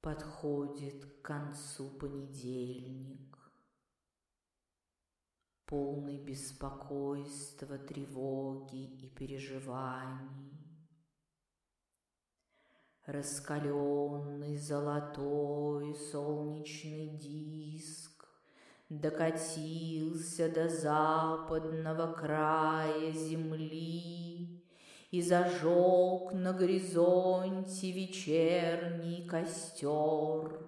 Подходит 0.00 1.04
к 1.04 1.22
концу 1.22 1.90
понедельник, 1.90 3.36
полный 5.66 6.18
беспокойства, 6.18 7.78
тревоги 7.78 9.04
и 9.04 9.08
переживаний. 9.10 10.52
Раскаленный 13.06 14.56
золотой 14.56 15.94
солнечный 15.94 17.18
диск 17.18 18.18
Докатился 18.88 20.48
до 20.48 20.70
западного 20.70 22.14
края 22.14 23.12
земли 23.12 24.64
И 25.10 25.22
зажег 25.22 26.34
на 26.34 26.52
горизонте 26.52 27.90
вечерний 27.92 29.26
костер. 29.26 30.60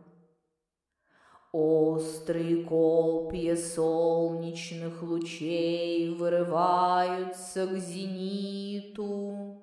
Острые 1.53 2.65
копья 2.65 3.55
солнечных 3.57 5.03
лучей 5.03 6.15
Вырываются 6.15 7.67
к 7.67 7.77
зениту, 7.77 9.61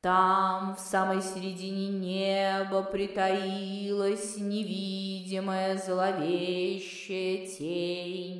там, 0.00 0.76
в 0.76 0.80
самой 0.80 1.20
середине 1.20 1.88
неба, 1.88 2.82
притаилась 2.84 4.38
невидимая 4.38 5.76
зловещая 5.76 7.46
тень. 7.46 8.37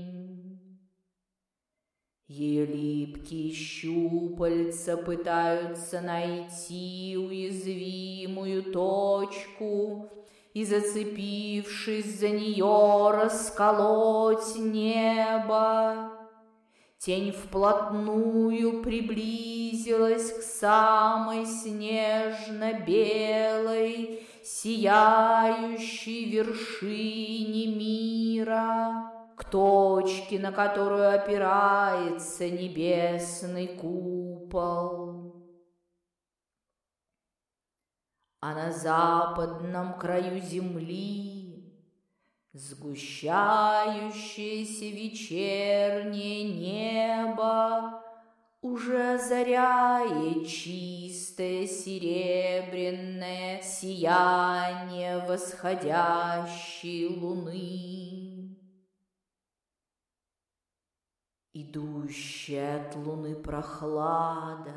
Ее 2.29 2.67
липкие 2.67 3.53
щупальца 3.55 4.99
пытаются 4.99 6.03
найти 6.03 7.17
уязвимую 7.17 8.65
точку 8.65 10.11
и, 10.53 10.63
зацепившись 10.63 12.21
за 12.21 12.29
нее, 12.29 13.13
расколоть 13.13 14.57
небо. 14.57 16.13
Тень 16.99 17.33
вплотную 17.33 18.83
приблизилась 18.83 20.31
к 20.31 20.43
самой 20.43 21.47
снежно-белой, 21.47 24.23
сияющей 24.45 26.29
вершине 26.29 27.69
мира, 27.69 29.18
к 29.39 29.45
точке, 29.45 30.39
на 30.39 30.53
которую 30.53 31.15
опирается 31.15 32.51
небесный 32.51 33.69
купол. 33.69 35.35
А 38.41 38.55
на 38.55 38.73
западном 38.73 39.99
краю 39.99 40.41
земли 40.41 41.75
Сгущающееся 42.53 44.85
вечернее 44.87 46.45
небо 46.45 48.01
Уже 48.63 49.15
озаряет 49.15 50.47
чистое 50.47 51.67
серебряное 51.67 53.61
Сияние 53.63 55.19
восходящей 55.27 57.07
луны. 57.07 58.28
Идущая 61.55 62.83
от 62.83 62.97
луны 62.97 63.35
прохлада 63.35 64.75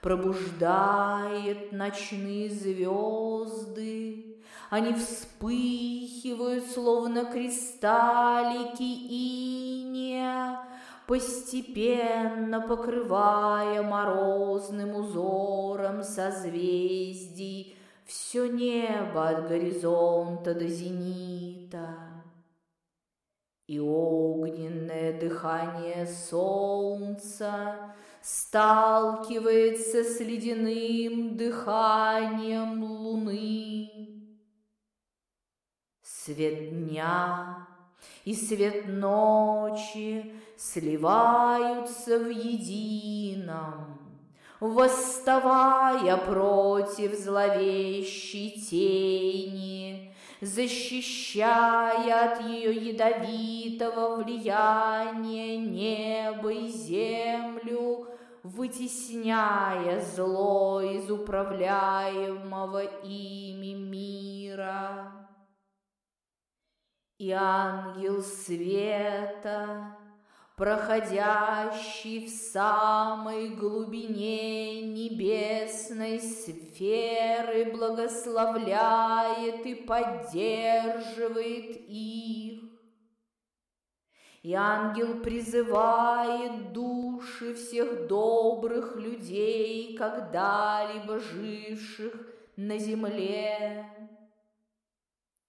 Пробуждает 0.00 1.72
ночные 1.72 2.50
звезды, 2.50 4.36
они 4.68 4.92
вспыхивают, 4.92 6.66
словно 6.66 7.24
кристаллики 7.24 8.82
иния, 8.82 10.60
постепенно 11.06 12.60
покрывая 12.60 13.82
морозным 13.82 14.94
узором 14.94 16.02
созвездий 16.02 17.74
все 18.04 18.46
небо 18.46 19.30
от 19.30 19.48
горизонта 19.48 20.54
до 20.54 20.68
зенита. 20.68 21.96
И 23.66 23.80
огненное 23.80 25.18
дыхание 25.18 26.06
солнца 26.06 27.94
сталкивается 28.20 30.04
с 30.04 30.20
ледяным 30.20 31.36
дыханием 31.36 32.82
луны. 32.82 33.90
Свет 36.02 36.70
дня 36.70 37.66
и 38.24 38.34
свет 38.34 38.86
ночи 38.86 40.34
сливаются 40.56 42.18
в 42.18 42.28
едином, 42.30 43.98
Восставая 44.60 46.16
против 46.16 47.12
зловещей 47.18 48.50
тени, 48.58 50.13
Защищая 50.40 52.32
от 52.32 52.40
ее 52.42 52.72
ядовитого 52.72 54.22
влияния 54.22 55.56
небо 55.56 56.52
и 56.52 56.68
землю, 56.68 58.08
Вытесняя 58.44 60.02
зло 60.02 60.82
из 60.82 61.10
управляемого 61.10 62.84
ими 63.02 63.72
мира. 63.72 65.10
И 67.16 67.30
ангел 67.30 68.22
света, 68.22 69.96
проходящий 70.56 72.26
в 72.26 72.30
самой 72.30 73.48
глубине 73.48 74.82
небесной 74.82 76.20
сферы, 76.20 77.72
благословляет 77.72 79.66
и 79.66 79.74
поддерживает 79.74 81.76
их. 81.88 82.62
И 84.42 84.52
ангел 84.52 85.22
призывает 85.22 86.72
души 86.72 87.54
всех 87.54 88.06
добрых 88.06 88.94
людей, 88.96 89.96
когда-либо 89.96 91.18
живших 91.18 92.14
на 92.56 92.78
земле 92.78 93.90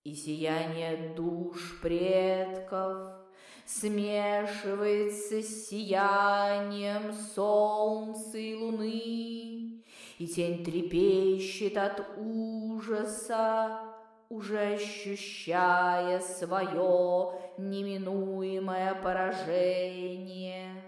и 0.06 0.16
сияние 0.16 1.14
душ 1.14 1.78
предков 1.82 3.25
смешивается 3.66 5.42
с 5.42 5.68
сиянием 5.68 7.14
солнца 7.14 8.38
и 8.38 8.56
луны, 8.56 9.84
и 10.18 10.28
тень 10.28 10.64
трепещет 10.64 11.78
от 11.78 12.06
ужаса, 12.18 13.82
уже 14.30 14.76
ощущая 14.76 16.20
свое 16.20 17.32
неминуемое 17.58 18.96
поражение. 18.96 20.84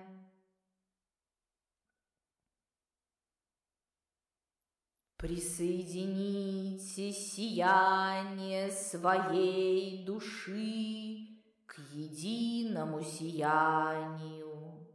Присоедините 5.18 7.12
сияние 7.12 8.72
своей 8.72 10.06
души 10.06 11.37
к 11.78 11.80
единому 11.94 13.04
сиянию. 13.04 14.88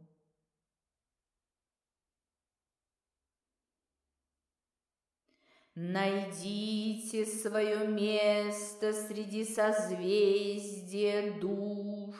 Найдите 5.75 7.25
свое 7.25 7.87
место 7.87 8.91
среди 8.91 9.45
созвездия 9.45 11.39
душ. 11.39 12.17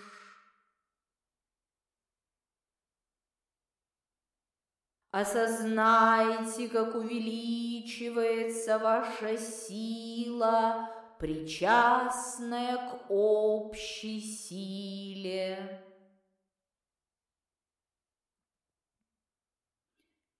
Осознайте, 5.11 6.69
как 6.69 6.95
увеличивается 6.95 8.79
ваша 8.79 9.37
сила, 9.37 11.02
причастная 11.23 12.89
к 12.89 13.09
общей 13.09 14.19
силе. 14.19 15.81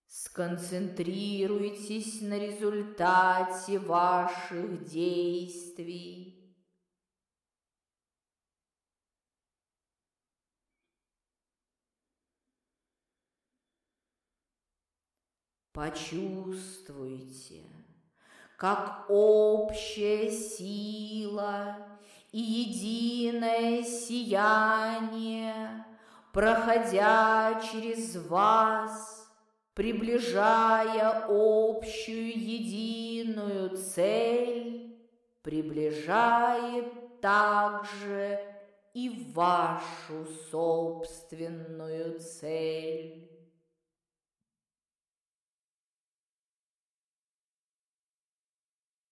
Сконцентрируйтесь 0.06 2.20
на 2.20 2.38
результате 2.38 3.78
ваших 3.78 4.84
действий. 4.84 6.54
Почувствуйте, 15.72 17.64
как 18.56 19.06
общая 19.08 20.30
сила 20.30 21.76
и 22.32 22.38
единое 22.38 23.82
сияние, 23.82 25.84
проходя 26.32 27.60
через 27.70 28.16
вас, 28.28 29.28
приближая 29.74 31.26
общую 31.28 32.28
единую 32.28 33.76
цель, 33.76 34.96
приближает 35.42 37.20
также 37.20 38.40
и 38.94 39.32
вашу 39.34 40.26
собственную 40.50 42.20
цель. 42.20 43.28